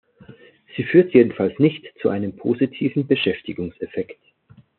Sie 0.75 0.83
führt 0.83 1.13
jedenfalls 1.13 1.59
nicht 1.59 1.85
zu 2.01 2.09
einem 2.09 2.35
positiven 2.35 3.05
Beschäftigungseffekt. 3.05 4.17